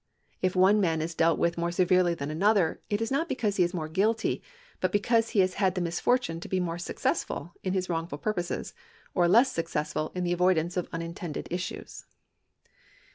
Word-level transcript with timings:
If 0.41 0.55
one 0.55 0.81
man 0.81 0.99
is 0.99 1.13
dealt 1.13 1.37
with 1.37 1.59
more 1.59 1.69
severely 1.69 2.15
than 2.15 2.31
another, 2.31 2.81
it 2.89 3.01
is 3.03 3.11
not 3.11 3.29
because 3.29 3.57
he 3.57 3.63
is 3.63 3.71
more 3.75 3.87
guilty, 3.87 4.41
but 4.79 4.91
because 4.91 5.29
he 5.29 5.41
has 5.41 5.53
had 5.61 5.75
the 5.75 5.79
misfortune 5.81 6.39
to 6.39 6.49
be 6.49 6.59
more 6.59 6.79
successful 6.79 7.53
in 7.63 7.73
his 7.73 7.87
wrongful 7.87 8.17
purposes, 8.17 8.73
or 9.13 9.27
less 9.27 9.51
successful 9.51 10.11
in 10.15 10.23
the 10.23 10.33
avoidance 10.33 10.75
of 10.75 10.89
unintended 10.91 11.47
issues. 11.51 12.05